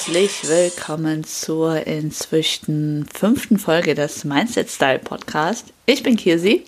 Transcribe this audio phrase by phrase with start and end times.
[0.00, 5.74] Herzlich willkommen zur inzwischen fünften Folge des Mindset Style Podcast.
[5.84, 6.64] Ich bin Kirsi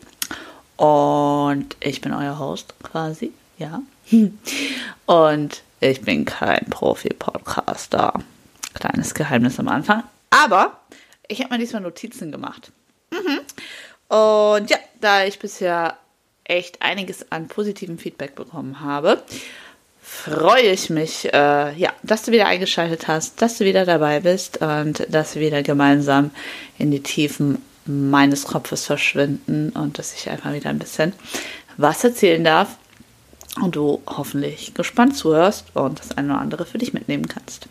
[0.76, 3.80] und ich bin euer Host quasi, ja.
[5.06, 8.22] Und ich bin kein Profi-Podcaster.
[8.74, 10.02] Kleines Geheimnis am Anfang.
[10.28, 10.78] Aber
[11.26, 12.70] ich habe mir diesmal Notizen gemacht.
[13.10, 13.40] Mhm.
[14.14, 15.96] Und ja, da ich bisher
[16.44, 19.22] echt einiges an positivem Feedback bekommen habe,
[20.02, 24.58] freue ich mich, äh, ja, dass du wieder eingeschaltet hast, dass du wieder dabei bist
[24.60, 26.32] und dass wir wieder gemeinsam
[26.76, 31.12] in die Tiefen meines Kopfes verschwinden und dass ich einfach wieder ein bisschen
[31.76, 32.76] was erzählen darf
[33.60, 37.68] und du hoffentlich gespannt zuhörst und das eine oder andere für dich mitnehmen kannst.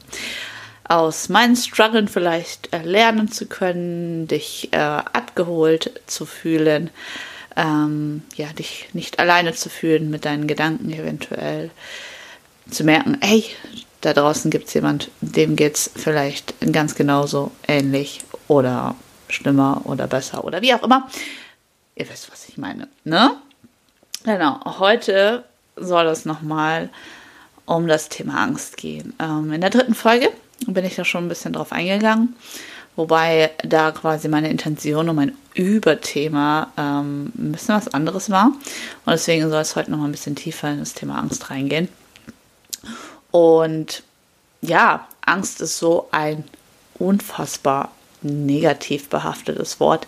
[0.85, 6.89] Aus meinen Struggeln vielleicht äh, lernen zu können, dich äh, abgeholt zu fühlen,
[7.55, 11.69] ähm, ja, dich nicht alleine zu fühlen mit deinen Gedanken eventuell,
[12.71, 13.45] zu merken, hey,
[14.01, 18.95] da draußen gibt es jemand, dem geht es vielleicht ganz genauso ähnlich oder
[19.29, 21.07] schlimmer oder besser oder wie auch immer.
[21.95, 23.35] Ihr wisst, was ich meine, ne?
[24.23, 25.43] Genau, heute
[25.75, 26.89] soll es nochmal
[27.65, 29.13] um das Thema Angst gehen.
[29.19, 30.29] Ähm, in der dritten Folge
[30.67, 32.35] bin ich da schon ein bisschen drauf eingegangen,
[32.95, 38.47] wobei da quasi meine Intention und mein Überthema ähm, ein bisschen was anderes war.
[38.47, 41.87] Und deswegen soll es heute nochmal ein bisschen tiefer in das Thema Angst reingehen.
[43.31, 44.03] Und
[44.61, 46.43] ja, Angst ist so ein
[46.95, 50.07] unfassbar negativ behaftetes Wort.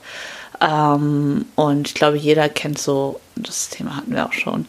[0.61, 4.67] Ähm, und ich glaube, jeder kennt so, das Thema hatten wir auch schon,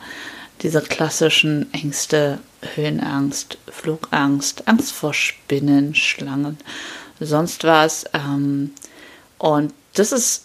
[0.63, 2.39] diese klassischen Ängste,
[2.75, 6.59] Höhenangst, Flugangst, Angst vor Spinnen, Schlangen,
[7.21, 8.05] sonst was.
[8.15, 8.73] Ähm,
[9.39, 10.45] und das ist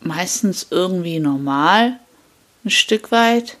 [0.00, 1.98] meistens irgendwie normal,
[2.64, 3.56] ein Stück weit.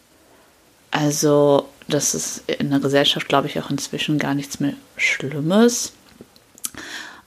[0.90, 5.92] Also das ist in der Gesellschaft, glaube ich, auch inzwischen gar nichts mehr Schlimmes.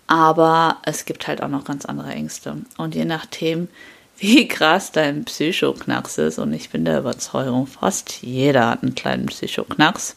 [0.07, 2.57] Aber es gibt halt auch noch ganz andere Ängste.
[2.78, 3.68] Und je nachdem,
[4.18, 9.28] wie krass dein Psychoknacks ist, und ich bin der Überzeugung, fast jeder hat einen kleinen
[9.28, 10.16] Psychoknacks,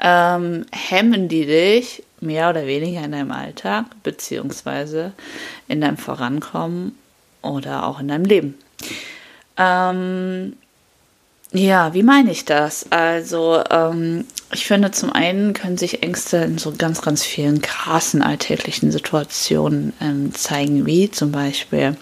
[0.00, 5.12] ähm, hemmen die dich mehr oder weniger in deinem Alltag, beziehungsweise
[5.68, 6.96] in deinem Vorankommen
[7.42, 8.58] oder auch in deinem Leben.
[9.56, 10.56] Ähm,
[11.52, 12.86] ja, wie meine ich das?
[12.90, 18.22] Also, ähm, ich finde, zum einen können sich Ängste in so ganz, ganz vielen krassen
[18.22, 21.96] alltäglichen Situationen ähm, zeigen, wie zum Beispiel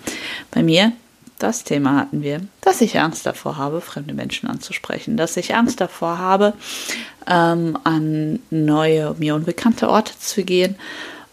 [0.50, 0.92] bei mir.
[1.38, 5.80] Das Thema hatten wir, dass ich Angst davor habe, fremde Menschen anzusprechen, dass ich Angst
[5.80, 6.52] davor habe,
[7.26, 10.76] ähm, an neue, mir unbekannte Orte zu gehen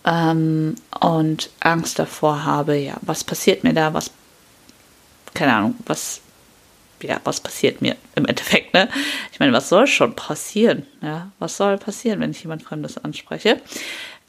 [0.06, 4.12] ähm, und Angst davor habe, ja, was passiert mir da, was,
[5.34, 6.22] keine Ahnung, was
[7.02, 8.90] ja, was passiert mir im Endeffekt, ne?
[9.32, 10.86] Ich meine, was soll schon passieren?
[11.02, 13.62] Ja, was soll passieren, wenn ich jemand Fremdes anspreche?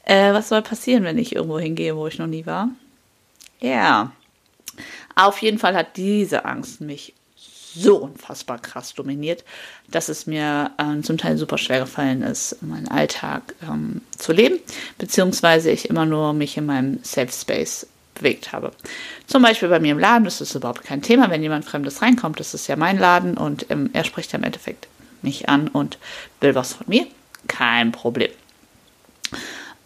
[0.03, 2.69] Äh, was soll passieren, wenn ich irgendwo hingehe, wo ich noch nie war?
[3.59, 4.11] Ja.
[5.15, 9.43] Auf jeden Fall hat diese Angst mich so unfassbar krass dominiert,
[9.87, 14.59] dass es mir ähm, zum Teil super schwer gefallen ist, meinen Alltag ähm, zu leben,
[14.97, 17.87] beziehungsweise ich immer nur mich in meinem Safe Space
[18.19, 18.71] bewegt habe.
[19.27, 22.39] Zum Beispiel bei mir im Laden ist es überhaupt kein Thema, wenn jemand Fremdes reinkommt,
[22.39, 24.87] das ist ja mein Laden und ähm, er spricht im Endeffekt
[25.21, 25.97] mich an und
[26.39, 27.07] will was von mir.
[27.47, 28.31] Kein Problem.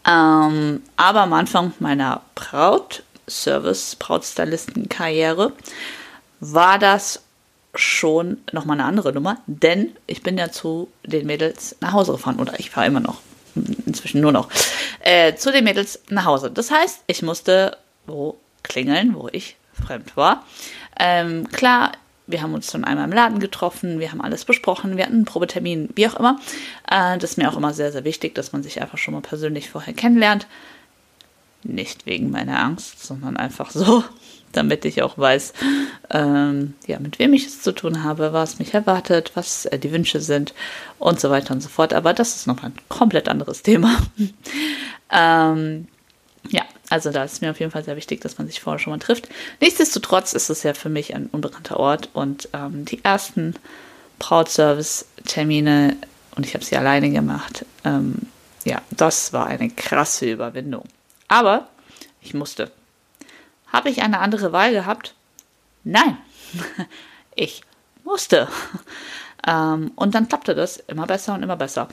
[0.06, 5.54] Ähm, aber am Anfang meiner Braut-Service, Brautstylisten-Karriere
[6.40, 7.24] war das
[7.76, 12.40] schon nochmal eine andere Nummer, denn ich bin ja zu den Mädels nach Hause gefahren
[12.40, 13.22] oder ich fahre immer noch,
[13.86, 14.50] inzwischen nur noch,
[15.00, 16.52] äh, zu den Mädels nach Hause.
[16.52, 20.46] Das heißt, ich musste wo klingeln, wo ich fremd war.
[21.00, 21.92] Ähm, klar,
[22.28, 25.26] wir haben uns dann einmal im Laden getroffen, wir haben alles besprochen, wir hatten einen
[25.26, 26.40] Probetermin, wie auch immer.
[26.90, 29.22] Äh, das ist mir auch immer sehr, sehr wichtig, dass man sich einfach schon mal
[29.22, 30.48] persönlich vorher kennenlernt.
[31.64, 34.04] Nicht wegen meiner Angst, sondern einfach so,
[34.54, 35.54] damit ich auch weiß,
[36.12, 39.92] ähm, ja, mit wem ich es zu tun habe, was mich erwartet, was äh, die
[39.92, 40.54] Wünsche sind
[41.00, 41.94] und so weiter und so fort.
[41.94, 43.98] Aber das ist noch ein komplett anderes Thema.
[45.12, 45.88] ähm,
[46.50, 48.94] ja, also da ist mir auf jeden Fall sehr wichtig, dass man sich vorher schon
[48.94, 49.28] mal trifft.
[49.60, 53.56] Nichtsdestotrotz ist es ja für mich ein unbekannter Ort und ähm, die ersten
[54.19, 55.98] Brautservice-Termine,
[56.36, 58.28] und ich habe sie alleine gemacht, ähm,
[58.63, 60.84] ja, das war eine krasse Überwindung.
[61.28, 61.68] Aber
[62.22, 62.72] ich musste.
[63.66, 65.16] Habe ich eine andere Wahl gehabt?
[65.84, 66.19] Nein,
[67.36, 67.63] ich
[68.04, 68.48] musste.
[69.48, 71.88] Ähm, und dann klappte das immer besser und immer besser.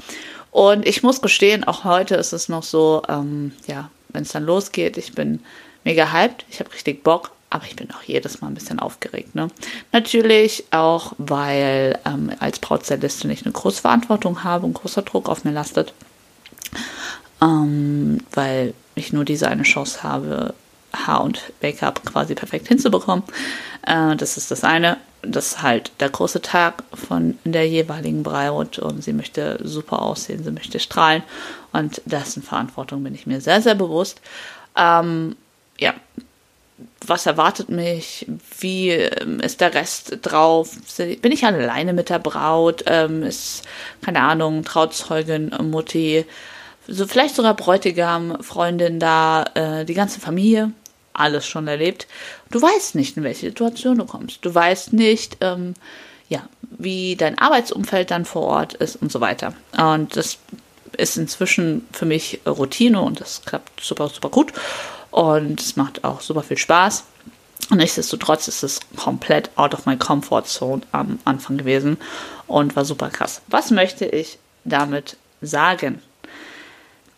[0.50, 4.44] Und ich muss gestehen, auch heute ist es noch so, ähm, ja, wenn es dann
[4.44, 5.40] losgeht, ich bin
[5.84, 9.34] mega hyped, ich habe richtig Bock, aber ich bin auch jedes Mal ein bisschen aufgeregt.
[9.34, 9.48] Ne?
[9.92, 15.44] Natürlich auch, weil ähm, als Brautstylistin ich eine große Verantwortung habe und großer Druck auf
[15.44, 15.92] mir lastet.
[17.42, 20.54] ähm, weil ich nur diese eine Chance habe,
[20.92, 23.24] Haar und Make-up quasi perfekt hinzubekommen.
[23.86, 24.98] Äh, das ist das eine.
[25.22, 30.42] Das ist halt der große Tag von der jeweiligen Braut und sie möchte super aussehen,
[30.42, 31.22] sie möchte strahlen
[31.72, 34.20] und dessen Verantwortung bin ich mir sehr, sehr bewusst.
[34.76, 35.36] Ähm,
[35.78, 35.94] ja,
[37.06, 38.26] was erwartet mich?
[38.58, 40.70] Wie ähm, ist der Rest drauf?
[40.96, 42.84] Bin ich alleine mit der Braut?
[42.86, 43.62] Ähm, ist,
[44.02, 46.24] keine Ahnung, Trauzeugin, Mutti,
[46.86, 50.72] so vielleicht sogar Bräutigam, Freundin da, äh, die ganze Familie,
[51.12, 52.06] alles schon erlebt.
[52.50, 54.44] Du weißt nicht, in welche Situation du kommst.
[54.44, 55.74] Du weißt nicht, ähm,
[56.28, 59.54] ja, wie dein Arbeitsumfeld dann vor Ort ist und so weiter.
[59.76, 60.38] Und das
[60.96, 64.52] ist inzwischen für mich Routine und das klappt super, super gut.
[65.10, 67.04] Und es macht auch super viel Spaß.
[67.70, 71.98] Nichtsdestotrotz ist es komplett out of my comfort zone am Anfang gewesen
[72.46, 73.42] und war super krass.
[73.48, 76.02] Was möchte ich damit sagen?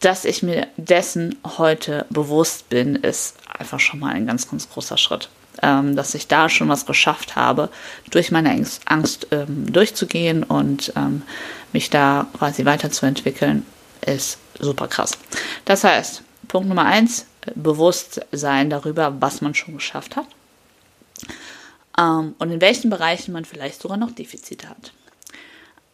[0.02, 4.98] Dass ich mir dessen heute bewusst bin, ist einfach schon mal ein ganz, ganz großer
[4.98, 5.30] Schritt.
[5.62, 7.68] Ähm, dass ich da schon was geschafft habe,
[8.10, 11.22] durch meine Angst, Angst ähm, durchzugehen und ähm,
[11.72, 13.66] mich da quasi weiterzuentwickeln,
[14.04, 15.12] ist super krass.
[15.66, 20.26] Das heißt, Punkt Nummer eins, Bewusstsein darüber, was man schon geschafft hat
[21.98, 24.92] ähm, und in welchen Bereichen man vielleicht sogar noch Defizite hat.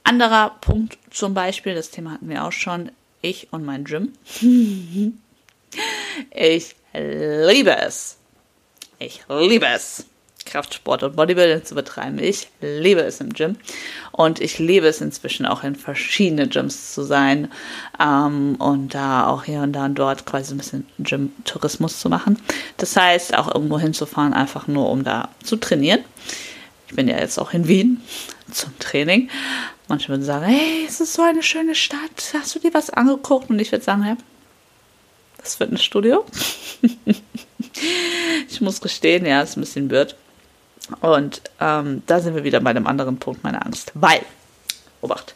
[0.04, 2.90] Anderer Punkt zum Beispiel, das Thema hatten wir auch schon,
[3.28, 4.12] ich und mein Gym.
[6.34, 8.16] ich liebe es.
[8.98, 10.06] Ich liebe es.
[10.48, 12.18] Kraftsport und Bodybuilding zu betreiben.
[12.18, 13.56] Ich liebe es im Gym
[14.12, 17.52] und ich liebe es inzwischen auch in verschiedene Gyms zu sein
[18.00, 22.38] ähm, und da auch hier und da und dort quasi ein bisschen Gym-Tourismus zu machen.
[22.78, 26.00] Das heißt, auch irgendwo hinzufahren, einfach nur um da zu trainieren.
[26.88, 28.00] Ich bin ja jetzt auch in Wien
[28.50, 29.28] zum Training.
[29.88, 32.34] Manche würden sagen, hey, es ist so eine schöne Stadt.
[32.34, 33.48] Hast du dir was angeguckt?
[33.48, 34.16] Und ich würde sagen, ja,
[35.38, 36.26] das Fitnessstudio.
[38.48, 40.14] ich muss gestehen, ja, es ist ein bisschen wird.
[41.00, 43.92] Und ähm, da sind wir wieder bei dem anderen Punkt meiner Angst.
[43.94, 44.20] Weil,
[45.00, 45.34] Obacht,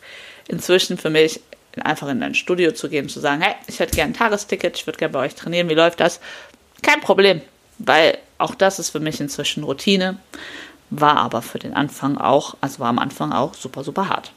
[0.49, 1.40] inzwischen für mich
[1.82, 4.87] einfach in ein Studio zu gehen, zu sagen, hey, ich hätte gerne ein Tagesticket, ich
[4.87, 6.20] würde gerne bei euch trainieren, wie läuft das?
[6.82, 7.40] Kein Problem,
[7.78, 10.19] weil auch das ist für mich inzwischen Routine,
[10.90, 14.32] war aber für den Anfang auch, also war am Anfang auch super, super hart.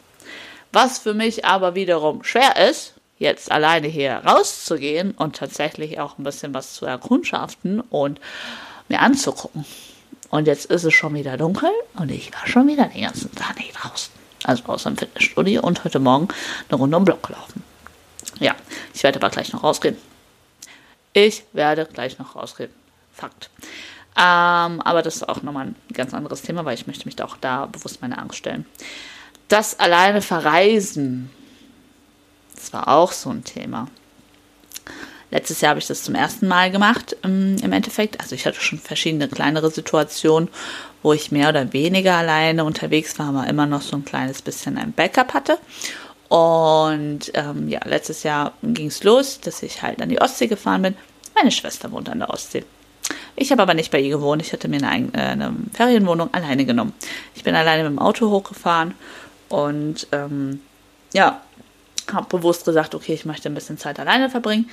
[0.75, 6.25] Was für mich aber wiederum schwer ist, jetzt alleine hier rauszugehen und tatsächlich auch ein
[6.25, 8.19] bisschen was zu erkundschaften und
[8.89, 9.65] mir anzugucken.
[10.31, 13.57] Und jetzt ist es schon wieder dunkel und ich war schon wieder den ganzen Tag
[13.57, 14.11] nicht draußen.
[14.43, 16.27] Also aus dem Fitnessstudio und heute Morgen
[16.67, 17.63] eine Runde um Block gelaufen.
[18.41, 18.53] Ja,
[18.93, 19.95] ich werde aber gleich noch rausgehen.
[21.13, 22.69] Ich werde gleich noch rausgehen.
[23.13, 23.49] Fakt.
[24.17, 27.23] Ähm, aber das ist auch nochmal ein ganz anderes Thema, weil ich möchte mich da
[27.23, 28.65] auch da bewusst meine Angst stellen.
[29.47, 31.29] Das alleine Verreisen,
[32.55, 33.87] das war auch so ein Thema.
[35.31, 38.19] Letztes Jahr habe ich das zum ersten Mal gemacht ähm, im Endeffekt.
[38.21, 40.49] Also ich hatte schon verschiedene kleinere Situationen,
[41.03, 44.77] wo ich mehr oder weniger alleine unterwegs war, aber immer noch so ein kleines bisschen
[44.77, 45.57] ein Backup hatte.
[46.29, 50.81] Und ähm, ja, letztes Jahr ging es los, dass ich halt an die Ostsee gefahren
[50.81, 50.95] bin.
[51.35, 52.63] Meine Schwester wohnt an der Ostsee.
[53.35, 54.41] Ich habe aber nicht bei ihr gewohnt.
[54.41, 56.93] Ich hatte mir eine, äh, eine Ferienwohnung alleine genommen.
[57.35, 58.95] Ich bin alleine mit dem Auto hochgefahren
[59.63, 60.61] und ähm,
[61.13, 61.41] ja,
[62.11, 64.69] habe bewusst gesagt, okay, ich möchte ein bisschen Zeit alleine verbringen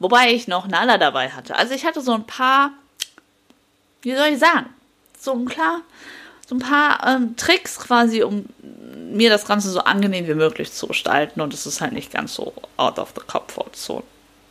[0.00, 1.54] Wobei ich noch Nala dabei hatte.
[1.54, 2.72] Also ich hatte so ein paar,
[4.00, 4.66] wie soll ich sagen,
[5.16, 5.82] so ein klar,
[6.48, 8.46] so ein paar ähm, Tricks quasi, um
[9.12, 12.34] mir das Ganze so angenehm wie möglich zu gestalten und es ist halt nicht ganz
[12.34, 14.02] so out of the comfort zone.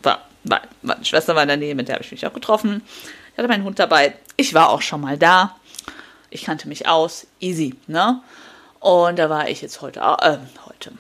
[0.03, 2.83] War, war, meine Schwester war in der Nähe, mit der habe ich mich auch getroffen.
[3.31, 4.13] Ich hatte meinen Hund dabei.
[4.38, 5.55] Ich war auch schon mal da.
[6.29, 7.25] Ich kannte mich aus.
[7.39, 8.21] Easy, ne?
[8.79, 10.91] Und da war ich jetzt heute, äh, heute,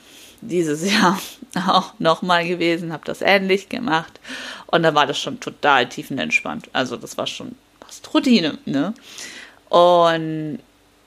[0.41, 1.19] dieses Jahr
[1.67, 4.19] auch nochmal gewesen, habe das ähnlich gemacht
[4.67, 6.69] und da war das schon total tiefenentspannt.
[6.73, 7.55] Also das war schon
[7.85, 8.93] fast Routine, ne?
[9.69, 10.59] Und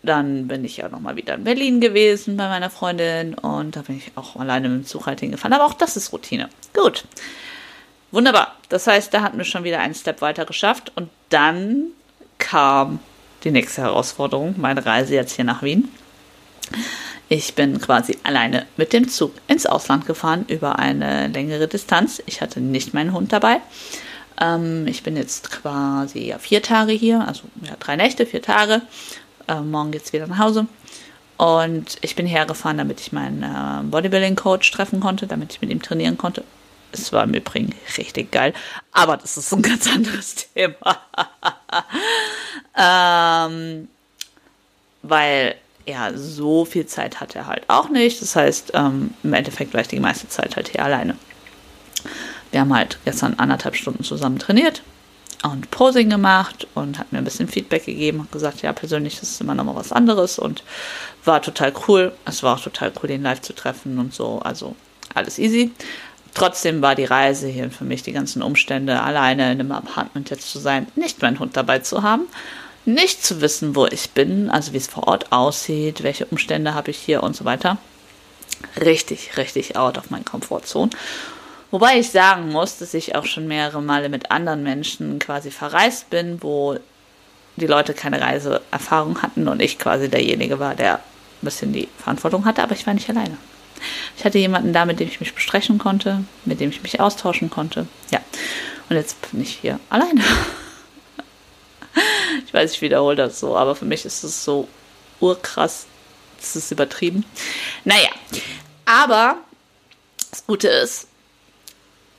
[0.03, 3.99] dann bin ich ja nochmal wieder in Berlin gewesen bei meiner Freundin und da bin
[3.99, 5.53] ich auch alleine mit dem Zug halt hingefahren.
[5.53, 6.49] Aber auch das ist Routine.
[6.75, 7.05] Gut.
[8.11, 8.57] Wunderbar.
[8.69, 11.87] Das heißt, da hatten wir schon wieder einen Step weiter geschafft und dann
[12.39, 12.99] kam
[13.45, 15.89] die nächste Herausforderung, meine Reise jetzt hier nach Wien.
[17.29, 22.23] Ich bin quasi alleine mit dem Zug ins Ausland gefahren über eine längere Distanz.
[22.27, 23.61] Ich hatte nicht meinen Hund dabei.
[24.41, 28.83] Ähm, ich bin jetzt quasi ja, vier Tage hier, also ja, drei Nächte, vier Tage.
[29.49, 30.67] Äh, morgen es wieder nach Hause.
[31.37, 35.83] Und ich bin hergefahren, damit ich meinen äh, Bodybuilding-Coach treffen konnte, damit ich mit ihm
[35.83, 36.45] trainieren konnte.
[36.93, 38.53] Es war im Übrigen richtig geil,
[38.93, 40.99] aber das ist ein ganz anderes Thema.
[42.77, 43.89] ähm,
[45.03, 48.23] weil ja, so viel Zeit hat er halt auch nicht.
[48.23, 51.17] Das heißt, ähm, im Endeffekt war ich die meiste Zeit halt hier alleine.
[52.51, 54.83] Wir haben halt gestern anderthalb Stunden zusammen trainiert
[55.43, 59.35] und Posing gemacht und hat mir ein bisschen Feedback gegeben und gesagt, ja, persönlich ist
[59.35, 60.63] es immer noch mal was anderes und
[61.25, 62.13] war total cool.
[62.25, 64.41] Es war auch total cool, den live zu treffen und so.
[64.41, 64.77] Also
[65.15, 65.73] alles easy.
[66.35, 70.51] Trotzdem war die Reise hier für mich, die ganzen Umstände, alleine in einem Apartment jetzt
[70.51, 72.23] zu sein, nicht meinen Hund dabei zu haben,
[72.85, 76.91] nicht zu wissen, wo ich bin, also wie es vor Ort aussieht, welche Umstände habe
[76.91, 77.79] ich hier und so weiter.
[78.81, 80.91] Richtig, richtig out of meinen Komfortzone.
[81.71, 86.11] Wobei ich sagen muss, dass ich auch schon mehrere Male mit anderen Menschen quasi verreist
[86.11, 86.77] bin, wo
[87.57, 91.01] die Leute keine Reiseerfahrung hatten und ich quasi derjenige war, der ein
[91.41, 93.37] bisschen die Verantwortung hatte, aber ich war nicht alleine.
[94.17, 97.51] Ich hatte jemanden da, mit dem ich mich besprechen konnte, mit dem ich mich austauschen
[97.51, 97.87] konnte.
[98.11, 98.21] Ja.
[98.89, 100.23] Und jetzt bin ich hier alleine.
[102.47, 104.69] Ich weiß, ich wiederhole das so, aber für mich ist es so
[105.21, 105.87] urkrass.
[106.39, 107.25] Das ist übertrieben.
[107.85, 108.09] Naja,
[108.85, 109.37] aber
[110.31, 111.07] das Gute ist,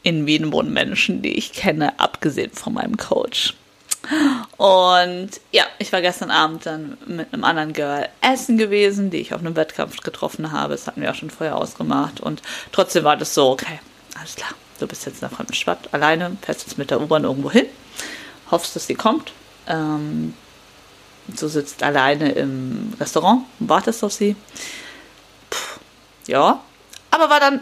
[0.04, 3.54] in Wien wohnen Menschen, die ich kenne, abgesehen von meinem Coach.
[4.58, 9.34] Und ja, ich war gestern Abend dann mit einem anderen Girl essen gewesen, die ich
[9.34, 10.74] auf einem Wettkampf getroffen habe.
[10.74, 12.20] Das hatten wir auch schon vorher ausgemacht.
[12.20, 12.42] Und
[12.72, 13.80] trotzdem war das so, okay,
[14.20, 17.24] alles klar, du bist jetzt in einer fremden Stadt alleine, fährst jetzt mit der U-Bahn
[17.24, 17.66] irgendwo hin,
[18.52, 19.32] hoffst, dass sie kommt.
[19.68, 20.34] Ähm,
[21.28, 24.36] du sitzt alleine im Restaurant und wartest auf sie.
[25.50, 25.80] Puh,
[26.28, 26.62] ja,
[27.12, 27.62] aber war dann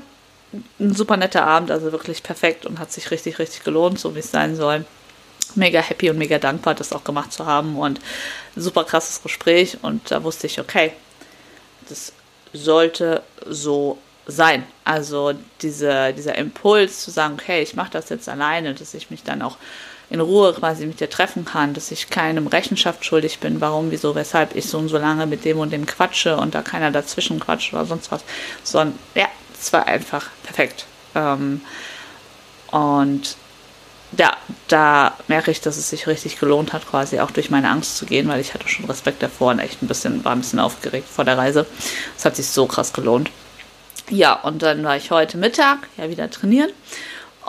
[0.79, 4.19] ein super netter Abend, also wirklich perfekt und hat sich richtig, richtig gelohnt, so wie
[4.19, 4.85] es sein soll.
[5.55, 7.99] Mega happy und mega dankbar, das auch gemacht zu haben und
[8.55, 10.93] super krasses Gespräch und da wusste ich, okay,
[11.89, 12.13] das
[12.53, 14.65] sollte so sein.
[14.83, 19.23] Also diese, dieser Impuls zu sagen, okay, ich mache das jetzt alleine, dass ich mich
[19.23, 19.57] dann auch
[20.11, 24.13] in Ruhe quasi mit dir treffen kann, dass ich keinem Rechenschaft schuldig bin, warum, wieso,
[24.13, 27.39] weshalb ich so und so lange mit dem und dem quatsche und da keiner dazwischen
[27.39, 28.21] quatscht oder sonst was,
[28.61, 29.27] sondern ja,
[29.59, 30.85] es war einfach perfekt.
[31.15, 31.61] Ähm,
[32.71, 33.37] und
[34.17, 34.35] ja,
[34.67, 38.05] da merke ich, dass es sich richtig gelohnt hat, quasi auch durch meine Angst zu
[38.05, 41.07] gehen, weil ich hatte schon Respekt davor und echt ein bisschen, war ein bisschen aufgeregt
[41.07, 41.65] vor der Reise.
[42.17, 43.31] Es hat sich so krass gelohnt.
[44.09, 46.71] Ja, und dann war ich heute Mittag ja wieder trainieren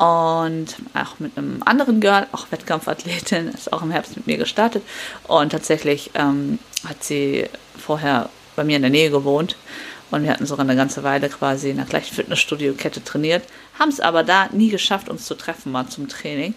[0.02, 4.82] und auch mit einem anderen Girl, auch Wettkampfathletin, ist auch im Herbst mit mir gestartet
[5.28, 7.46] und tatsächlich ähm, hat sie
[7.78, 9.54] vorher bei mir in der Nähe gewohnt
[10.10, 13.44] und wir hatten sogar eine ganze Weile quasi in der gleichen Fitnessstudio-Kette trainiert,
[13.78, 16.56] haben es aber da nie geschafft, uns zu treffen, mal zum Training.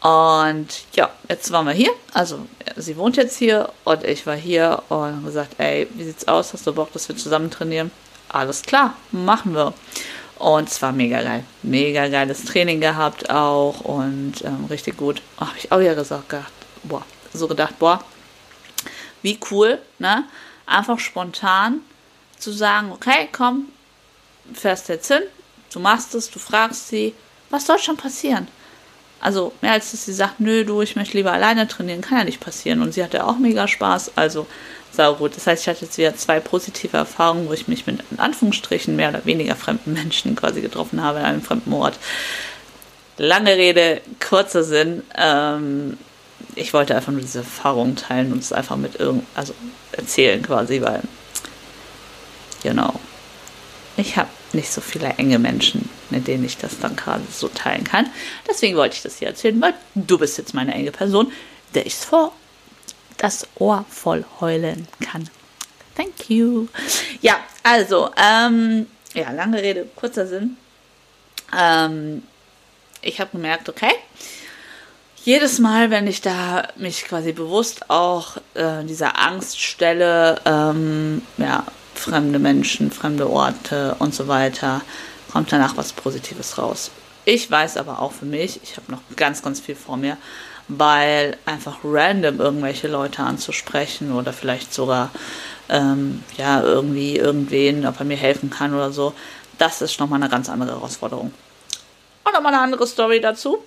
[0.00, 1.90] Und ja, jetzt waren wir hier.
[2.12, 6.28] Also, sie wohnt jetzt hier und ich war hier und habe gesagt: Ey, wie sieht's
[6.28, 6.52] aus?
[6.52, 7.90] Hast du Bock, dass wir zusammen trainieren?
[8.28, 9.74] Alles klar, machen wir.
[10.38, 11.44] Und es war mega geil.
[11.62, 15.22] Mega geiles Training gehabt auch und ähm, richtig gut.
[15.38, 16.52] Habe ich auch ja gesagt, gedacht,
[16.82, 18.04] boah, so gedacht, boah,
[19.22, 20.24] wie cool, ne?
[20.66, 21.80] Einfach spontan
[22.38, 23.68] zu sagen, okay, komm,
[24.52, 25.22] fährst jetzt hin,
[25.72, 27.14] du machst es, du fragst sie,
[27.50, 28.48] was soll schon passieren?
[29.20, 32.24] Also mehr als dass sie sagt, nö, du, ich möchte lieber alleine trainieren, kann ja
[32.24, 32.82] nicht passieren.
[32.82, 34.46] Und sie hatte auch mega Spaß, also
[34.96, 35.36] sau gut.
[35.36, 38.96] Das heißt, ich hatte jetzt wieder zwei positive Erfahrungen, wo ich mich mit in Anführungsstrichen
[38.96, 41.98] mehr oder weniger fremden Menschen quasi getroffen habe in einem fremden Ort.
[43.18, 45.02] Lange Rede, kurzer Sinn.
[45.16, 45.96] Ähm,
[46.54, 49.54] ich wollte einfach nur diese Erfahrungen teilen und es einfach mit irgend, also
[49.92, 51.02] erzählen quasi, weil
[52.66, 52.98] Genau.
[53.96, 57.84] Ich habe nicht so viele enge Menschen, mit denen ich das dann gerade so teilen
[57.84, 58.08] kann.
[58.48, 61.30] Deswegen wollte ich das hier erzählen, weil du bist jetzt meine enge Person,
[61.74, 62.32] der ich vor
[63.18, 65.28] das Ohr voll heulen kann.
[65.96, 66.68] Thank you.
[67.22, 70.56] Ja, also, ähm, ja, lange Rede, kurzer Sinn.
[71.56, 72.22] Ähm,
[73.00, 73.92] ich habe gemerkt, okay,
[75.24, 81.64] jedes Mal, wenn ich da mich quasi bewusst auch äh, dieser Angst stelle, ähm, ja,
[81.94, 84.82] fremde Menschen, fremde Orte und so weiter,
[85.32, 86.90] kommt danach was Positives raus.
[87.24, 90.16] Ich weiß aber auch für mich, ich habe noch ganz, ganz viel vor mir,
[90.68, 95.10] weil einfach random irgendwelche Leute anzusprechen oder vielleicht sogar
[95.68, 99.14] ähm, ja irgendwie irgendwen, ob er mir helfen kann oder so,
[99.58, 101.32] das ist nochmal eine ganz andere Herausforderung.
[102.24, 103.58] Und nochmal eine andere Story dazu.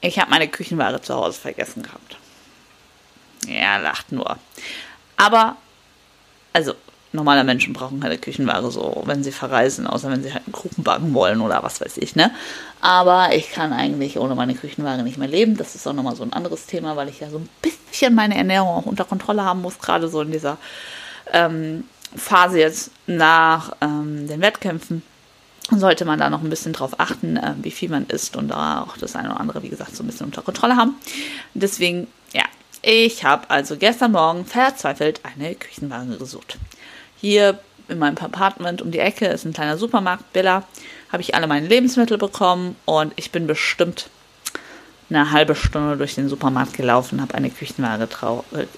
[0.00, 2.16] Ich habe meine Küchenware zu Hause vergessen gehabt.
[3.46, 4.38] Ja, lacht nur.
[5.16, 5.56] Aber
[6.52, 6.74] also
[7.12, 10.84] normale Menschen brauchen keine Küchenware so, wenn sie verreisen, außer wenn sie halt einen Kuchen
[10.84, 12.30] backen wollen oder was weiß ich, ne?
[12.80, 15.56] Aber ich kann eigentlich ohne meine Küchenware nicht mehr leben.
[15.56, 18.36] Das ist auch nochmal so ein anderes Thema, weil ich ja so ein bisschen meine
[18.36, 20.58] Ernährung auch unter Kontrolle haben muss, gerade so in dieser
[21.32, 21.84] ähm,
[22.14, 25.02] Phase jetzt nach ähm, den Wettkämpfen.
[25.70, 28.82] Sollte man da noch ein bisschen drauf achten, äh, wie viel man isst und da
[28.82, 30.94] auch das eine oder andere, wie gesagt, so ein bisschen unter Kontrolle haben.
[31.52, 32.44] Deswegen, ja,
[32.80, 36.56] ich habe also gestern Morgen verzweifelt eine Küchenwaage gesucht.
[37.20, 37.58] Hier
[37.88, 40.64] in meinem Apartment um die Ecke ist ein kleiner Supermarkt, Billa.
[41.10, 44.10] habe ich alle meine Lebensmittel bekommen und ich bin bestimmt
[45.10, 48.06] eine halbe Stunde durch den Supermarkt gelaufen, habe eine Küchenware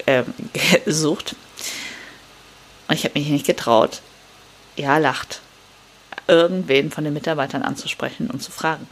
[0.06, 0.22] äh,
[0.84, 1.34] gesucht.
[2.88, 4.00] Und ich habe mich nicht getraut.
[4.76, 5.40] Ja, lacht.
[6.28, 8.86] Irgendwen von den Mitarbeitern anzusprechen und zu fragen.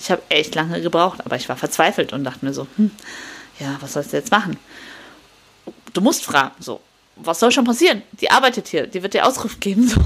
[0.00, 2.90] Ich habe echt lange gebraucht, aber ich war verzweifelt und dachte mir so, hm,
[3.58, 4.58] ja, was sollst du jetzt machen?
[5.92, 6.80] Du musst fragen, so,
[7.16, 8.02] was soll schon passieren?
[8.20, 10.00] Die arbeitet hier, die wird dir Auskunft geben, so.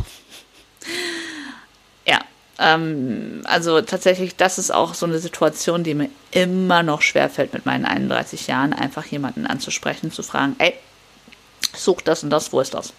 [2.06, 2.20] Ja,
[2.58, 7.66] ähm, also tatsächlich, das ist auch so eine Situation, die mir immer noch schwerfällt mit
[7.66, 10.74] meinen 31 Jahren, einfach jemanden anzusprechen, zu fragen, ey,
[11.76, 12.92] such das und das, wo ist das?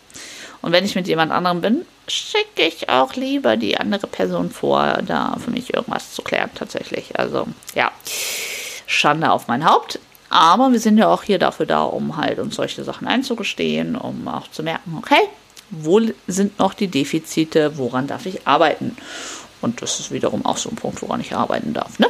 [0.62, 5.00] Und wenn ich mit jemand anderem bin, schicke ich auch lieber die andere Person vor,
[5.06, 7.18] da für mich irgendwas zu klären, tatsächlich.
[7.18, 7.92] Also, ja,
[8.86, 10.00] Schande auf mein Haupt.
[10.32, 14.30] Aber wir sind ja auch hier dafür da, um halt uns solche Sachen einzugestehen, um
[14.30, 15.28] auch zu merken, okay,
[15.70, 18.96] wo sind noch die Defizite, woran darf ich arbeiten?
[19.60, 22.00] Und das ist wiederum auch so ein Punkt, woran ich arbeiten darf.
[22.00, 22.08] Ne?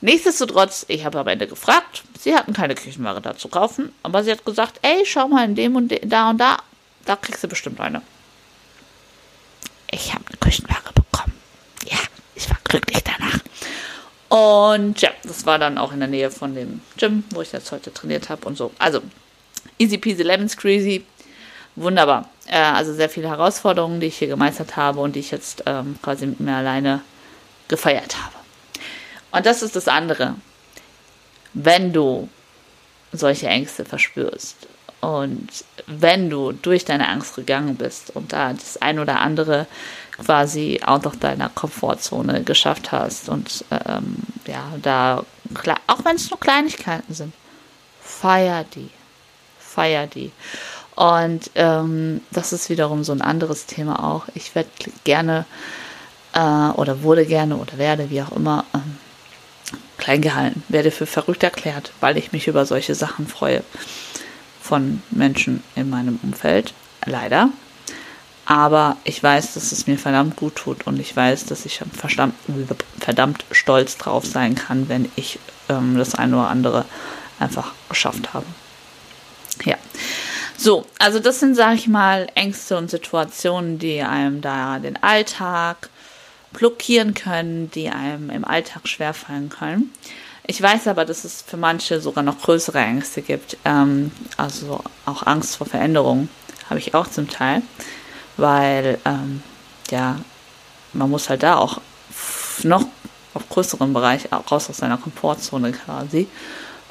[0.00, 4.32] Nichtsdestotrotz, ich habe am Ende gefragt, sie hatten keine Küchenware da zu kaufen, aber sie
[4.32, 6.56] hat gesagt, ey, schau mal in dem und de, da und da,
[7.04, 8.02] da kriegst du bestimmt eine.
[9.92, 11.34] Ich habe eine Küchenware bekommen.
[11.86, 11.98] Ja,
[12.34, 13.38] ich war glücklich danach.
[14.32, 17.70] Und ja, das war dann auch in der Nähe von dem Gym, wo ich jetzt
[17.70, 18.72] heute trainiert habe und so.
[18.78, 19.02] Also,
[19.76, 21.04] easy peasy lemon squeezy.
[21.76, 22.30] Wunderbar.
[22.46, 25.98] Äh, also sehr viele Herausforderungen, die ich hier gemeistert habe und die ich jetzt ähm,
[26.00, 27.02] quasi mit mir alleine
[27.68, 28.34] gefeiert habe.
[29.32, 30.36] Und das ist das andere.
[31.52, 32.30] Wenn du
[33.12, 34.66] solche Ängste verspürst
[35.02, 35.48] und
[35.88, 39.66] wenn du durch deine Angst gegangen bist und da das ein oder andere
[40.12, 45.24] quasi out of deiner Komfortzone geschafft hast und ähm, ja, da,
[45.88, 47.34] auch wenn es nur Kleinigkeiten sind,
[48.00, 48.90] feier die.
[49.58, 50.30] Feier die.
[50.94, 54.26] Und ähm, das ist wiederum so ein anderes Thema auch.
[54.36, 54.70] Ich werde
[55.02, 55.46] gerne
[56.32, 58.98] äh, oder wurde gerne oder werde, wie auch immer, ähm,
[59.98, 63.64] klein gehalten, werde für verrückt erklärt, weil ich mich über solche Sachen freue
[64.62, 66.72] von Menschen in meinem Umfeld.
[67.04, 67.50] Leider.
[68.44, 72.34] Aber ich weiß, dass es mir verdammt gut tut und ich weiß, dass ich verdammt,
[72.98, 76.84] verdammt stolz drauf sein kann, wenn ich ähm, das eine oder andere
[77.38, 78.46] einfach geschafft habe.
[79.64, 79.76] Ja.
[80.56, 85.88] So, also das sind, sage ich mal, Ängste und Situationen, die einem da den Alltag
[86.52, 89.92] blockieren können, die einem im Alltag schwerfallen können.
[90.44, 93.56] Ich weiß aber, dass es für manche sogar noch größere Ängste gibt.
[93.64, 96.28] Ähm, also auch Angst vor Veränderung
[96.68, 97.62] habe ich auch zum Teil
[98.36, 99.42] weil ähm,
[99.90, 100.16] ja,
[100.92, 101.80] man muss halt da auch
[102.62, 102.84] noch
[103.34, 106.28] auf größerem Bereich raus aus seiner Komfortzone quasi.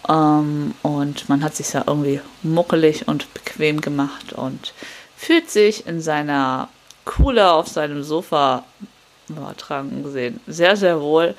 [0.09, 4.73] Ähm, und man hat sich ja irgendwie muckelig und bequem gemacht und
[5.15, 6.69] fühlt sich in seiner
[7.05, 8.63] Kuhle auf seinem Sofa
[9.29, 11.35] übertragen gesehen sehr, sehr wohl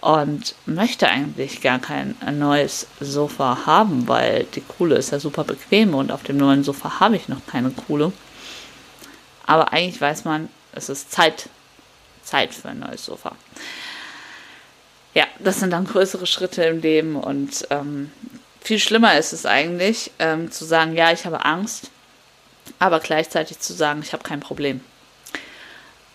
[0.00, 5.94] und möchte eigentlich gar kein neues Sofa haben, weil die Kuhle ist ja super bequem
[5.94, 8.12] und auf dem neuen Sofa habe ich noch keine Kuhle.
[9.46, 11.48] Aber eigentlich weiß man, es ist Zeit,
[12.22, 13.32] Zeit für ein neues Sofa.
[15.12, 18.10] Ja, das sind dann größere Schritte im Leben und ähm,
[18.60, 21.90] viel schlimmer ist es eigentlich, ähm, zu sagen, ja, ich habe Angst,
[22.78, 24.80] aber gleichzeitig zu sagen, ich habe kein Problem.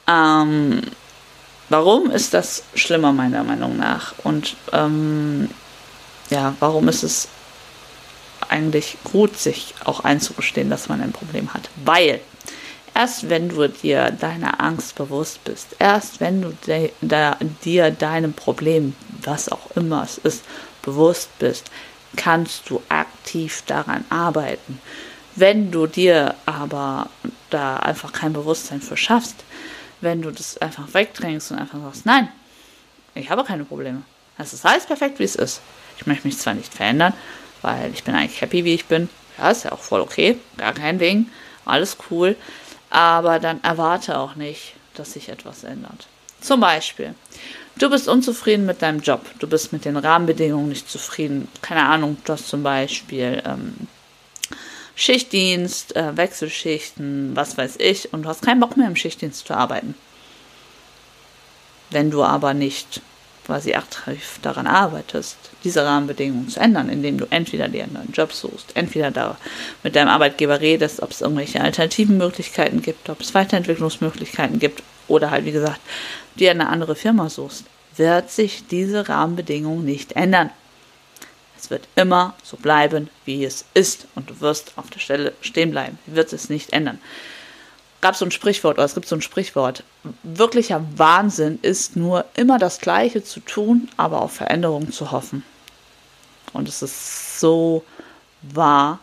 [0.07, 0.81] Ähm,
[1.69, 4.13] warum ist das schlimmer meiner Meinung nach?
[4.23, 5.49] Und ähm,
[6.29, 7.27] ja, warum ist es
[8.47, 11.69] eigentlich gut, sich auch einzugestehen, dass man ein Problem hat?
[11.83, 12.21] Weil
[12.97, 18.31] Erst wenn du dir deiner Angst bewusst bist, erst wenn du de, da, dir deinem
[18.31, 20.45] Problem, was auch immer es ist,
[20.81, 21.69] bewusst bist,
[22.15, 24.79] kannst du aktiv daran arbeiten.
[25.35, 27.09] Wenn du dir aber
[27.49, 29.43] da einfach kein Bewusstsein für schaffst,
[30.01, 32.29] wenn du das einfach wegdrängst und einfach sagst, nein,
[33.13, 34.01] ich habe keine Probleme.
[34.37, 35.61] Es ist alles perfekt, wie es ist.
[35.97, 37.13] Ich möchte mich zwar nicht verändern,
[37.61, 39.09] weil ich bin eigentlich happy, wie ich bin.
[39.37, 41.29] Ja, ist ja auch voll okay, gar kein Ding,
[41.65, 42.35] alles cool
[42.95, 46.07] aber dann erwarte auch nicht, dass sich etwas ändert.
[46.39, 47.13] Zum Beispiel,
[47.77, 51.49] du bist unzufrieden mit deinem Job, du bist mit den Rahmenbedingungen nicht zufrieden.
[51.61, 53.75] Keine Ahnung, du hast zum Beispiel ähm,
[54.95, 59.53] Schichtdienst, äh, Wechselschichten, was weiß ich, und du hast keinen Bock mehr im Schichtdienst zu
[59.53, 59.95] arbeiten.
[61.89, 63.01] Wenn du aber nicht
[63.45, 68.33] quasi aktiv daran arbeitest, diese Rahmenbedingungen zu ändern, indem du entweder dir einen neuen Job
[68.33, 69.37] suchst, entweder da
[69.83, 75.29] mit deinem Arbeitgeber redest, ob es irgendwelche alternativen Möglichkeiten gibt, ob es Weiterentwicklungsmöglichkeiten gibt oder
[75.29, 75.79] halt, wie gesagt,
[76.35, 77.65] dir eine andere Firma suchst,
[77.97, 80.49] wird sich diese Rahmenbedingung nicht ändern.
[81.65, 85.71] Es wird immer so bleiben, wie es ist und du wirst auf der Stelle stehen
[85.71, 85.97] bleiben.
[86.05, 86.99] Wird es nicht ändern.
[88.01, 89.83] gab so ein Sprichwort, oder es gibt so ein Sprichwort.
[90.21, 95.43] Wirklicher Wahnsinn ist nur immer das Gleiche zu tun, aber auf Veränderung zu hoffen.
[96.53, 97.83] Und es ist so
[98.43, 98.99] wahr.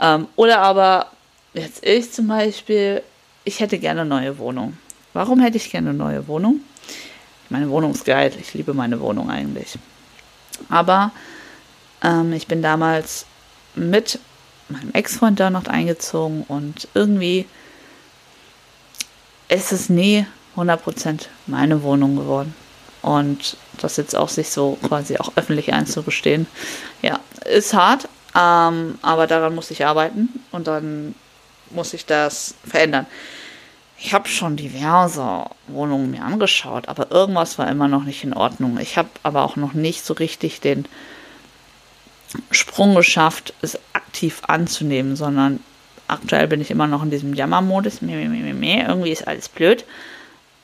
[0.00, 1.08] Ähm, oder aber,
[1.52, 3.02] jetzt ich zum Beispiel,
[3.44, 4.78] ich hätte gerne eine neue Wohnung.
[5.12, 6.60] Warum hätte ich gerne eine neue Wohnung?
[7.50, 8.32] Meine Wohnung ist geil.
[8.40, 9.78] Ich liebe meine Wohnung eigentlich.
[10.70, 11.12] Aber
[12.02, 13.26] ähm, ich bin damals
[13.74, 14.18] mit
[14.68, 17.46] meinem Ex-Freund da noch eingezogen und irgendwie
[19.48, 22.54] ist es nie 100% meine Wohnung geworden.
[23.02, 26.46] Und das jetzt auch sich so quasi auch öffentlich einzugestehen,
[27.02, 31.14] ja, ist hart, ähm, aber daran muss ich arbeiten und dann
[31.70, 33.06] muss ich das verändern.
[33.96, 38.78] Ich habe schon diverse Wohnungen mir angeschaut, aber irgendwas war immer noch nicht in Ordnung.
[38.78, 40.86] Ich habe aber auch noch nicht so richtig den
[42.50, 45.60] Sprung geschafft, es aktiv anzunehmen, sondern
[46.08, 48.02] aktuell bin ich immer noch in diesem Jammermodus.
[48.02, 49.84] Irgendwie ist alles blöd.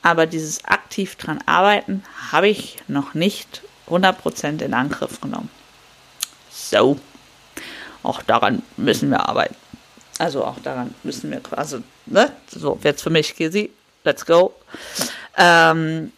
[0.03, 5.51] Aber dieses aktiv dran arbeiten habe ich noch nicht 100% in Angriff genommen.
[6.51, 6.99] So,
[8.03, 9.57] auch daran müssen wir arbeiten.
[10.19, 12.33] Also auch daran müssen wir, also, ne?
[12.49, 13.71] So, jetzt für mich, Kisi,
[14.05, 14.55] let's go.
[15.37, 16.13] Ähm,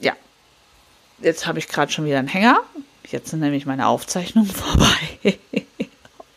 [0.00, 0.14] ja,
[1.18, 2.60] jetzt habe ich gerade schon wieder einen Hänger.
[3.10, 5.38] Jetzt sind nämlich meine Aufzeichnungen vorbei.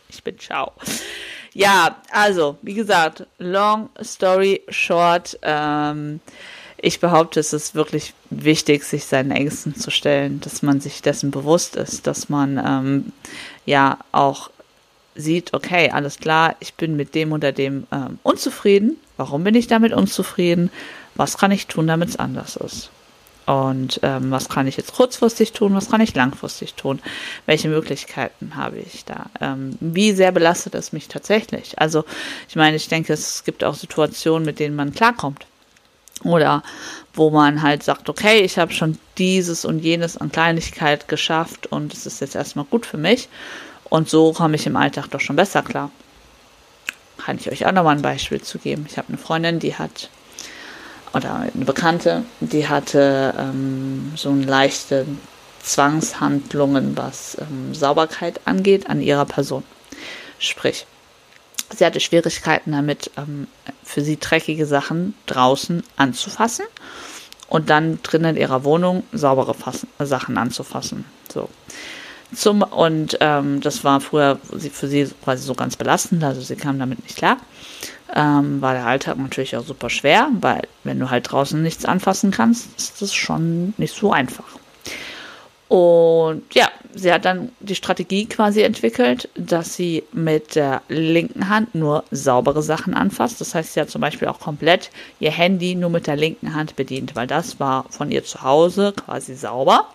[0.10, 0.74] ich bin ciao.
[1.54, 5.38] Ja, also, wie gesagt, long story short.
[5.42, 6.20] Ähm,
[6.78, 11.32] ich behaupte, es ist wirklich wichtig, sich seinen Ängsten zu stellen, dass man sich dessen
[11.32, 13.14] bewusst ist, dass man ähm,
[13.66, 14.50] ja auch
[15.16, 18.98] sieht, okay, alles klar, ich bin mit dem oder dem ähm, unzufrieden.
[19.18, 20.72] Warum bin ich damit unzufrieden?
[21.16, 22.92] Was kann ich tun, damit es anders ist?
[23.50, 25.74] Und ähm, was kann ich jetzt kurzfristig tun?
[25.74, 27.00] Was kann ich langfristig tun?
[27.48, 29.26] Welche Möglichkeiten habe ich da?
[29.42, 31.80] Ähm, wie sehr belastet es mich tatsächlich?
[31.80, 32.06] Also,
[32.48, 35.48] ich meine, ich denke, es gibt auch Situationen, mit denen man klarkommt.
[36.24, 36.62] Oder
[37.16, 41.92] wo man halt sagt, okay, ich habe schon dieses und jenes an Kleinigkeit geschafft und
[41.92, 43.30] es ist jetzt erstmal gut für mich.
[43.86, 45.90] Und so komme ich im Alltag doch schon besser klar.
[47.18, 48.86] Kann ich euch auch nochmal ein Beispiel zu geben.
[48.88, 50.12] Ich habe eine Freundin, die hat,
[51.14, 55.06] oder eine Bekannte, die hatte ähm, so eine leichte
[55.62, 59.64] Zwangshandlungen, was ähm, Sauberkeit angeht, an ihrer Person.
[60.38, 60.86] Sprich,
[61.76, 63.48] sie hatte Schwierigkeiten damit, ähm,
[63.84, 66.66] für sie dreckige Sachen draußen anzufassen
[67.48, 71.06] und dann drinnen in ihrer Wohnung saubere Fassen, Sachen anzufassen.
[71.32, 71.50] So.
[72.34, 74.38] Zum, und ähm, das war früher
[74.72, 77.38] für sie quasi so ganz belastend, also sie kam damit nicht klar.
[78.16, 82.32] Ähm, war der Alltag natürlich auch super schwer, weil wenn du halt draußen nichts anfassen
[82.32, 84.60] kannst, ist das schon nicht so einfach.
[85.70, 91.76] Und ja, sie hat dann die Strategie quasi entwickelt, dass sie mit der linken Hand
[91.76, 93.40] nur saubere Sachen anfasst.
[93.40, 94.90] Das heißt, sie hat zum Beispiel auch komplett
[95.20, 98.94] ihr Handy nur mit der linken Hand bedient, weil das war von ihr zu Hause
[98.94, 99.88] quasi sauber.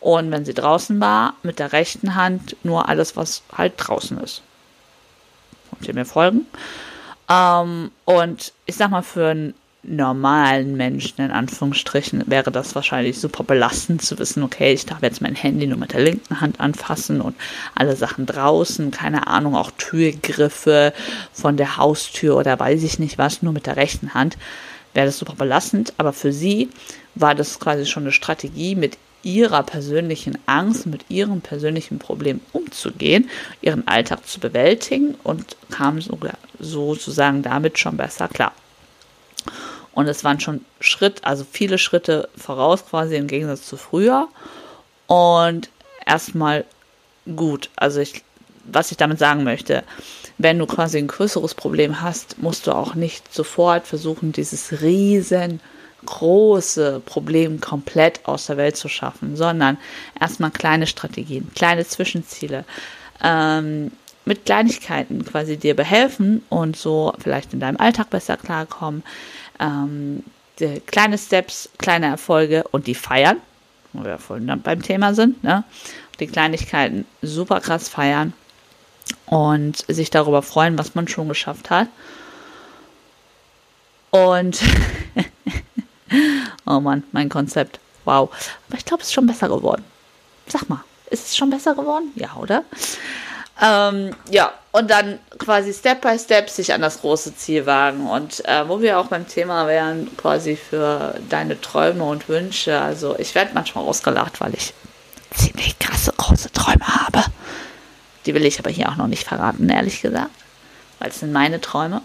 [0.00, 4.42] Und wenn sie draußen war, mit der rechten Hand nur alles, was halt draußen ist.
[5.70, 6.46] Könnt ihr mir folgen?
[7.28, 13.44] Ähm, und ich sag mal, für einen normalen Menschen, in Anführungsstrichen, wäre das wahrscheinlich super
[13.44, 17.20] belastend zu wissen, okay, ich darf jetzt mein Handy nur mit der linken Hand anfassen
[17.20, 17.36] und
[17.74, 20.92] alle Sachen draußen, keine Ahnung, auch Türgriffe
[21.32, 24.36] von der Haustür oder weiß ich nicht was, nur mit der rechten Hand,
[24.94, 25.92] wäre das super belastend.
[25.96, 26.68] Aber für sie
[27.14, 33.28] war das quasi schon eine Strategie, mit ihrer persönlichen Angst, mit ihrem persönlichen Problem umzugehen,
[33.60, 38.52] ihren Alltag zu bewältigen und kam sogar sozusagen damit schon besser klar.
[39.92, 44.28] Und es waren schon Schritt, also viele Schritte voraus quasi im Gegensatz zu früher.
[45.08, 45.70] Und
[46.06, 46.64] erstmal
[47.34, 47.70] gut.
[47.74, 48.22] Also ich,
[48.64, 49.82] was ich damit sagen möchte,
[50.38, 55.60] wenn du quasi ein größeres Problem hast, musst du auch nicht sofort versuchen, dieses riesen
[56.04, 59.78] große Problem komplett aus der Welt zu schaffen, sondern
[60.18, 62.64] erstmal kleine Strategien, kleine Zwischenziele,
[63.22, 63.90] ähm,
[64.24, 69.02] mit Kleinigkeiten quasi dir behelfen und so vielleicht in deinem Alltag besser klarkommen.
[69.58, 70.22] Ähm,
[70.86, 73.38] kleine Steps, kleine Erfolge und die feiern,
[73.92, 75.64] wo wir vorhin beim Thema sind, ne?
[76.20, 78.32] die Kleinigkeiten super krass feiern
[79.26, 81.88] und sich darüber freuen, was man schon geschafft hat.
[84.10, 84.60] Und
[86.66, 87.80] Oh Mann, mein Konzept.
[88.04, 88.30] Wow.
[88.68, 89.84] Aber ich glaube, es ist schon besser geworden.
[90.46, 92.12] Sag mal, ist es schon besser geworden?
[92.14, 92.64] Ja, oder?
[93.60, 98.08] Ähm, ja, und dann quasi Step by Step sich an das große Ziel wagen.
[98.08, 102.80] Und äh, wo wir auch beim Thema wären, quasi für deine Träume und Wünsche.
[102.80, 104.72] Also ich werde manchmal ausgelacht, weil ich
[105.34, 107.24] ziemlich krasse große Träume habe.
[108.26, 110.30] Die will ich aber hier auch noch nicht verraten, ehrlich gesagt.
[110.98, 112.02] Weil es sind meine Träume.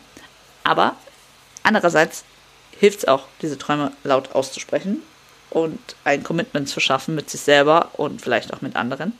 [0.63, 0.96] Aber
[1.63, 2.26] Andererseits
[2.79, 5.01] hilft es auch, diese Träume laut auszusprechen
[5.49, 9.13] und ein Commitment zu schaffen mit sich selber und vielleicht auch mit anderen.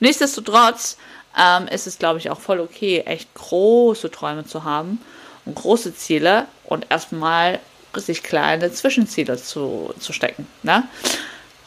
[0.00, 0.96] Nichtsdestotrotz
[1.38, 5.00] ähm, ist es, glaube ich, auch voll okay, echt große Träume zu haben
[5.44, 7.60] und große Ziele und erstmal
[7.96, 10.46] sich kleine Zwischenziele zu, zu stecken.
[10.62, 10.84] Ne?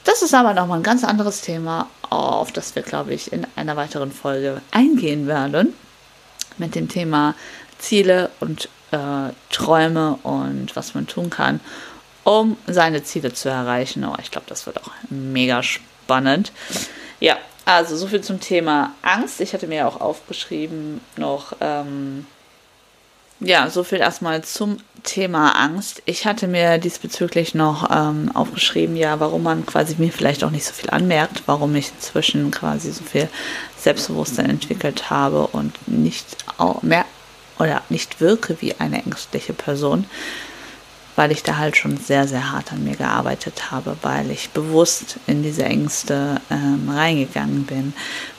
[0.04, 3.76] Das ist aber nochmal ein ganz anderes Thema, auf das wir, glaube ich, in einer
[3.76, 5.74] weiteren Folge eingehen werden.
[6.58, 7.36] Mit dem Thema
[7.78, 11.60] Ziele und äh, Träume und was man tun kann,
[12.24, 14.06] um seine Ziele zu erreichen.
[14.06, 16.52] Oh, ich glaube, das wird auch mega spannend.
[17.20, 19.42] Ja, also so viel zum Thema Angst.
[19.42, 22.26] Ich hatte mir auch aufgeschrieben noch, ähm,
[23.40, 26.02] ja, so viel erstmal zum Thema Angst.
[26.06, 30.66] Ich hatte mir diesbezüglich noch ähm, aufgeschrieben, ja, warum man quasi mir vielleicht auch nicht
[30.66, 33.30] so viel anmerkt, warum ich inzwischen quasi so viel
[33.78, 36.38] Selbstbewusstsein entwickelt habe und nicht
[36.82, 37.06] mehr
[37.60, 40.06] oder nicht wirke wie eine ängstliche Person,
[41.16, 45.18] weil ich da halt schon sehr, sehr hart an mir gearbeitet habe, weil ich bewusst
[45.26, 47.94] in diese Ängste ähm, reingegangen bin,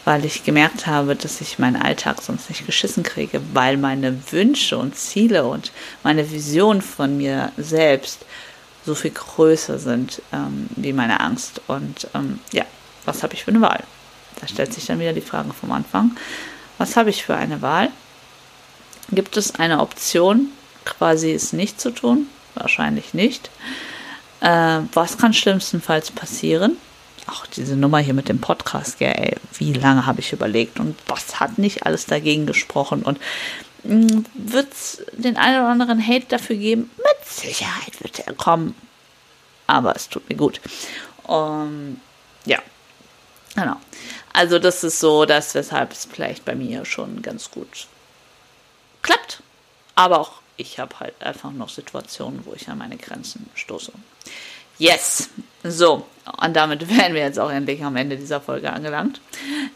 [0.05, 4.79] weil ich gemerkt habe, dass ich meinen Alltag sonst nicht geschissen kriege, weil meine Wünsche
[4.79, 5.73] und Ziele und
[6.05, 8.25] meine Vision von mir selbst
[8.87, 11.61] so viel größer sind ähm, wie meine Angst.
[11.67, 12.65] Und ähm, ja,
[13.05, 13.83] was habe ich für eine Wahl?
[14.41, 16.13] Da stellt sich dann wieder die Frage vom Anfang.
[16.79, 17.91] Was habe ich für eine Wahl?
[19.11, 20.51] Gibt es eine Option,
[20.85, 22.27] quasi es nicht zu tun?
[22.55, 23.51] Wahrscheinlich nicht.
[24.41, 26.77] Äh, was kann schlimmstenfalls passieren?
[27.27, 30.97] Auch diese Nummer hier mit dem Podcast, ja, ey, wie lange habe ich überlegt und
[31.07, 33.19] was hat nicht alles dagegen gesprochen und
[33.83, 36.91] hm, wird es den einen oder anderen Hate dafür geben?
[36.97, 38.75] Mit Sicherheit wird er kommen.
[39.67, 40.61] Aber es tut mir gut.
[41.25, 42.01] Um,
[42.47, 42.59] ja,
[43.55, 43.77] genau.
[44.33, 47.87] Also das ist so, dass weshalb es vielleicht bei mir schon ganz gut
[49.03, 49.43] klappt.
[49.95, 53.93] Aber auch ich habe halt einfach noch Situationen, wo ich an meine Grenzen stoße.
[54.79, 55.31] Yes.
[55.65, 56.07] So,
[56.41, 59.21] und damit wären wir jetzt auch endlich am Ende dieser Folge angelangt.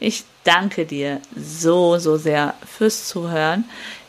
[0.00, 3.64] Ich danke dir so, so sehr fürs Zuhören.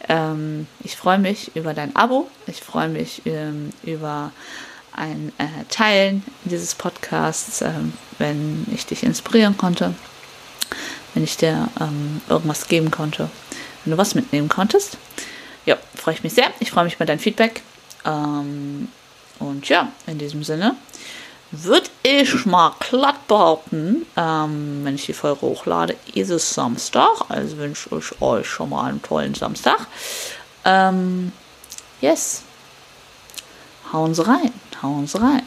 [0.10, 2.30] Ähm, ich freue mich über dein Abo.
[2.48, 4.32] Ich freue mich ähm, über
[4.92, 9.96] ein äh, Teilen dieses Podcasts, ähm, wenn ich dich inspirieren konnte,
[11.14, 13.30] wenn ich dir ähm, irgendwas geben konnte,
[13.84, 14.98] wenn du was mitnehmen konntest
[15.66, 16.52] ja, freue ich mich sehr.
[16.60, 17.62] Ich freue mich über dein Feedback.
[18.06, 18.90] Ähm,
[19.40, 20.76] und ja, in diesem Sinne
[21.52, 27.26] würde ich mal glatt behaupten, ähm, wenn ich die Folge hochlade, ist es Samstag.
[27.30, 29.88] Also wünsche ich euch schon mal einen tollen Samstag.
[30.66, 31.32] Ähm,
[32.02, 32.42] yes.
[33.92, 35.44] Hauen Sie rein, hauen Sie rein.